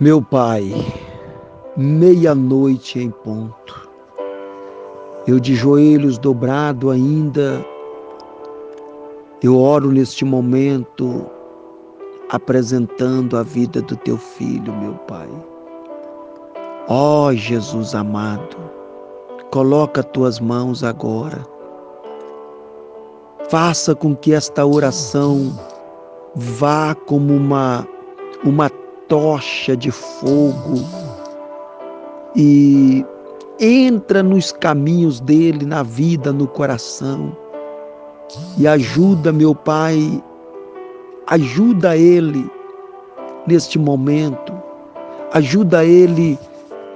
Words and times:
Meu 0.00 0.22
Pai, 0.22 0.72
meia-noite 1.76 2.98
em 2.98 3.10
ponto, 3.10 3.86
eu 5.26 5.38
de 5.38 5.54
joelhos 5.54 6.16
dobrado 6.16 6.88
ainda, 6.88 7.62
eu 9.42 9.58
oro 9.58 9.92
neste 9.92 10.24
momento, 10.24 11.26
apresentando 12.30 13.36
a 13.36 13.42
vida 13.42 13.82
do 13.82 13.94
teu 13.94 14.16
filho, 14.16 14.72
meu 14.72 14.94
Pai. 15.06 15.28
Ó 16.88 17.26
oh, 17.26 17.34
Jesus 17.34 17.94
amado, 17.94 18.56
coloca 19.50 20.02
tuas 20.02 20.40
mãos 20.40 20.82
agora. 20.82 21.46
Faça 23.50 23.94
com 23.94 24.16
que 24.16 24.32
esta 24.32 24.64
oração 24.64 25.52
vá 26.34 26.94
como 26.94 27.34
uma, 27.34 27.86
uma 28.42 28.70
tocha 29.10 29.76
de 29.76 29.90
fogo 29.90 30.76
e 32.36 33.04
entra 33.58 34.22
nos 34.22 34.52
caminhos 34.52 35.20
dele, 35.20 35.66
na 35.66 35.82
vida, 35.82 36.32
no 36.32 36.46
coração. 36.46 37.36
E 38.56 38.68
ajuda, 38.68 39.32
meu 39.32 39.52
Pai, 39.52 40.22
ajuda 41.26 41.96
ele 41.96 42.48
neste 43.48 43.80
momento, 43.80 44.52
ajuda 45.32 45.84
ele 45.84 46.38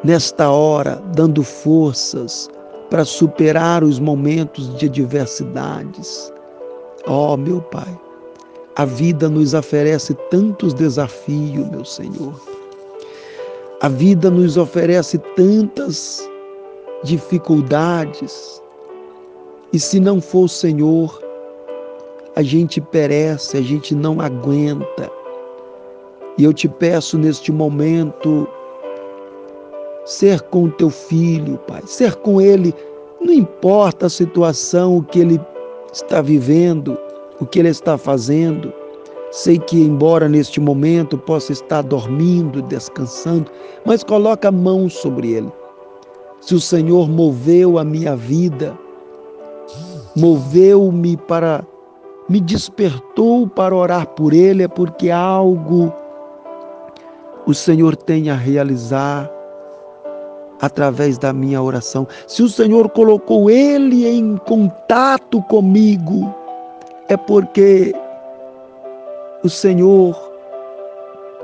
nesta 0.05 0.49
hora, 0.49 1.03
dando 1.17 1.43
forças 1.43 2.49
para 2.91 3.05
superar 3.05 3.83
os 3.83 3.99
momentos 3.99 4.73
de 4.79 4.87
adversidades. 4.87 6.33
Ó, 7.09 7.35
oh, 7.35 7.37
meu 7.37 7.61
Pai, 7.61 8.04
a 8.77 8.85
vida 8.85 9.29
nos 9.29 9.55
oferece 9.55 10.15
tantos 10.31 10.75
desafios, 10.75 11.69
meu 11.71 11.85
Senhor. 11.85 12.35
A 13.81 13.89
vida 13.89 14.31
nos 14.31 14.57
oferece 14.57 15.19
tantas 15.37 16.29
dificuldades. 17.05 18.61
E 19.73 19.79
se 19.79 20.01
não 20.01 20.21
for 20.21 20.45
o 20.45 20.49
Senhor, 20.49 21.23
a 22.35 22.43
gente 22.43 22.81
perece, 22.81 23.57
a 23.57 23.63
gente 23.63 23.95
não 23.95 24.21
aguenta. 24.21 25.11
E 26.37 26.43
eu 26.43 26.53
te 26.53 26.69
peço 26.69 27.17
neste 27.17 27.53
momento, 27.53 28.49
ser 30.05 30.41
com 30.43 30.65
o 30.65 30.71
teu 30.73 30.91
filho, 30.91 31.59
Pai, 31.59 31.83
ser 31.87 32.17
com 32.17 32.41
ele, 32.41 32.75
não 33.21 33.33
importa 33.33 34.07
a 34.07 34.11
situação, 34.11 35.01
que 35.01 35.21
ele 35.21 35.41
está 35.93 36.21
vivendo, 36.21 36.99
o 37.41 37.47
que 37.47 37.59
ele 37.59 37.69
está 37.69 37.99
fazendo. 37.99 38.73
Sei 39.31 39.59
que, 39.59 39.81
embora 39.81 40.29
neste 40.29 40.61
momento 40.61 41.19
possa 41.19 41.53
estar 41.53 41.83
dormindo, 41.83 42.63
descansando, 42.63 43.51
mas 43.85 44.05
coloca 44.05 44.49
a 44.49 44.53
mão 44.53 44.89
sobre 44.89 45.33
ele. 45.33 45.53
Se 46.41 46.55
o 46.55 46.61
Senhor 46.61 47.09
moveu 47.09 47.79
a 47.79 47.85
minha 47.85 48.15
vida, 48.15 48.79
moveu-me 50.15 51.17
para, 51.17 51.65
me 52.29 52.41
despertou 52.41 53.49
para 53.49 53.75
orar 53.75 54.07
por 54.09 54.33
ele, 54.33 54.63
é 54.63 54.69
porque 54.69 55.11
algo 55.11 55.93
o 57.47 57.53
Senhor 57.53 57.97
tem 57.97 58.31
a 58.31 58.35
realizar 58.35 59.31
através 60.61 61.19
da 61.19 61.33
minha 61.33 61.61
oração. 61.61 62.07
Se 62.27 62.43
o 62.43 62.49
Senhor 62.49 62.89
colocou 62.91 63.51
ele 63.51 64.07
em 64.07 64.37
contato 64.37 65.43
comigo, 65.43 66.33
é 67.09 67.17
porque 67.17 67.93
o 69.43 69.49
Senhor 69.49 70.17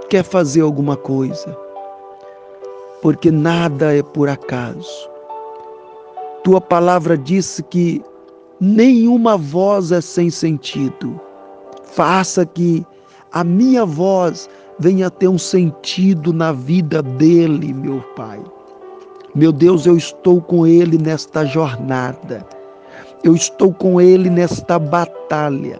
quer 0.08 0.25
fazer 0.25 0.62
alguma 0.62 0.97
coisa, 0.97 1.56
porque 3.03 3.30
nada 3.30 3.94
é 3.94 4.03
por 4.03 4.28
acaso. 4.28 5.11
Tua 6.42 6.61
palavra 6.61 7.19
disse 7.19 7.62
que 7.62 8.03
nenhuma 8.59 9.37
voz 9.37 9.93
é 9.93 10.00
sem 10.00 10.31
sentido. 10.31 11.20
Faça 11.84 12.47
que 12.47 12.87
a 13.32 13.44
minha 13.44 13.84
voz 13.84 14.49
venha 14.78 15.10
ter 15.10 15.28
um 15.28 15.38
sentido 15.38 16.32
na 16.32 16.53
vida 16.53 17.03
dele, 17.03 17.75
meu 17.75 18.00
Pai. 18.16 18.43
Meu 19.34 19.53
Deus, 19.53 19.87
eu 19.87 19.97
estou 19.97 20.41
com 20.41 20.66
ele 20.66 20.97
nesta 20.97 21.44
jornada. 21.44 22.44
Eu 23.22 23.34
estou 23.34 23.72
com 23.72 24.00
Ele 24.00 24.31
nesta 24.31 24.78
batalha. 24.78 25.78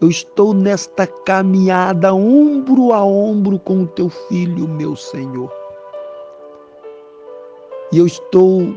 Eu 0.00 0.10
estou 0.10 0.52
nesta 0.52 1.06
caminhada 1.06 2.12
ombro 2.12 2.92
a 2.92 3.02
ombro 3.02 3.58
com 3.58 3.82
o 3.82 3.86
teu 3.86 4.10
filho, 4.10 4.68
meu 4.68 4.94
Senhor. 4.94 5.50
E 7.90 7.98
eu 7.98 8.06
estou 8.06 8.76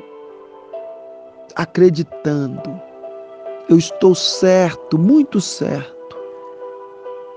acreditando, 1.56 2.80
eu 3.68 3.78
estou 3.78 4.16
certo, 4.16 4.98
muito 4.98 5.42
certo, 5.42 6.18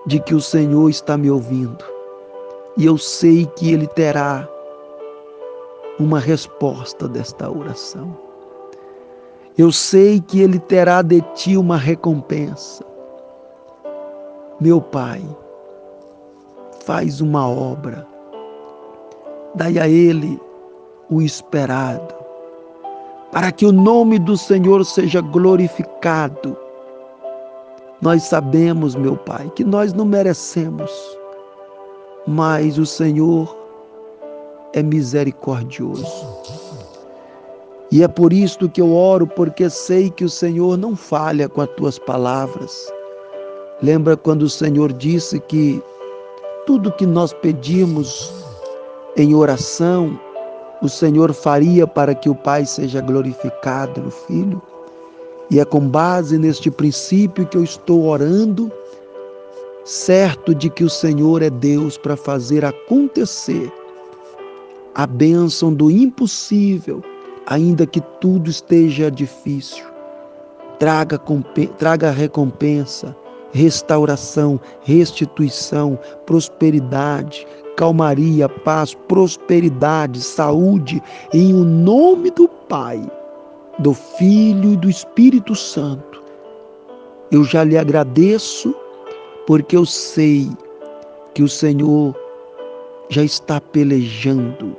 de 0.06 0.20
que 0.20 0.34
o 0.34 0.40
Senhor 0.40 0.88
está 0.88 1.16
me 1.16 1.28
ouvindo. 1.28 1.84
E 2.76 2.86
eu 2.86 2.96
sei 2.96 3.46
que 3.56 3.72
Ele 3.72 3.88
terá 3.88 4.48
uma 5.98 6.20
resposta 6.20 7.08
desta 7.08 7.50
oração. 7.50 8.16
Eu 9.56 9.70
sei 9.70 10.18
que 10.20 10.40
Ele 10.40 10.58
terá 10.58 11.02
de 11.02 11.20
ti 11.34 11.56
uma 11.58 11.76
recompensa. 11.76 12.82
Meu 14.58 14.80
Pai, 14.80 15.22
faz 16.84 17.20
uma 17.20 17.46
obra, 17.48 18.06
dai 19.54 19.78
a 19.78 19.86
Ele 19.86 20.40
o 21.10 21.20
esperado, 21.20 22.14
para 23.30 23.52
que 23.52 23.66
o 23.66 23.72
nome 23.72 24.18
do 24.18 24.38
Senhor 24.38 24.84
seja 24.86 25.20
glorificado. 25.20 26.56
Nós 28.00 28.22
sabemos, 28.22 28.94
meu 28.94 29.16
Pai, 29.16 29.50
que 29.54 29.64
nós 29.64 29.92
não 29.92 30.06
merecemos, 30.06 30.90
mas 32.26 32.78
o 32.78 32.86
Senhor 32.86 33.54
é 34.72 34.82
misericordioso. 34.82 36.26
E 37.92 38.02
é 38.02 38.08
por 38.08 38.32
isto 38.32 38.70
que 38.70 38.80
eu 38.80 38.90
oro, 38.90 39.26
porque 39.26 39.68
sei 39.68 40.08
que 40.08 40.24
o 40.24 40.30
Senhor 40.30 40.78
não 40.78 40.96
falha 40.96 41.46
com 41.46 41.60
as 41.60 41.68
tuas 41.76 41.98
palavras. 41.98 42.90
Lembra 43.82 44.16
quando 44.16 44.44
o 44.44 44.48
Senhor 44.48 44.90
disse 44.94 45.38
que 45.40 45.78
tudo 46.64 46.90
que 46.92 47.04
nós 47.04 47.34
pedimos 47.34 48.32
em 49.14 49.34
oração, 49.34 50.18
o 50.80 50.88
Senhor 50.88 51.34
faria 51.34 51.86
para 51.86 52.14
que 52.14 52.30
o 52.30 52.34
Pai 52.34 52.64
seja 52.64 53.02
glorificado 53.02 54.00
no 54.00 54.10
Filho? 54.10 54.62
E 55.50 55.60
é 55.60 55.64
com 55.66 55.86
base 55.86 56.38
neste 56.38 56.70
princípio 56.70 57.46
que 57.46 57.58
eu 57.58 57.62
estou 57.62 58.06
orando, 58.06 58.72
certo 59.84 60.54
de 60.54 60.70
que 60.70 60.82
o 60.82 60.88
Senhor 60.88 61.42
é 61.42 61.50
Deus 61.50 61.98
para 61.98 62.16
fazer 62.16 62.64
acontecer 62.64 63.70
a 64.94 65.06
bênção 65.06 65.74
do 65.74 65.90
impossível 65.90 67.02
ainda 67.46 67.86
que 67.86 68.00
tudo 68.20 68.50
esteja 68.50 69.10
difícil. 69.10 69.84
Traga, 70.78 71.20
traga 71.78 72.10
recompensa, 72.10 73.14
restauração, 73.52 74.60
restituição, 74.82 75.98
prosperidade, 76.26 77.46
calmaria, 77.76 78.48
paz, 78.48 78.94
prosperidade, 79.08 80.20
saúde, 80.20 81.02
em 81.32 81.54
o 81.54 81.64
nome 81.64 82.30
do 82.30 82.48
Pai, 82.48 83.00
do 83.78 83.94
Filho 83.94 84.72
e 84.72 84.76
do 84.76 84.90
Espírito 84.90 85.54
Santo. 85.54 86.22
Eu 87.30 87.44
já 87.44 87.64
lhe 87.64 87.78
agradeço, 87.78 88.74
porque 89.46 89.76
eu 89.76 89.86
sei 89.86 90.50
que 91.34 91.42
o 91.42 91.48
Senhor 91.48 92.14
já 93.08 93.22
está 93.22 93.60
pelejando 93.60 94.76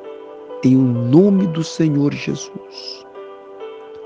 em 0.63 0.77
o 0.77 0.81
nome 0.81 1.47
do 1.47 1.63
Senhor 1.63 2.13
Jesus. 2.13 2.92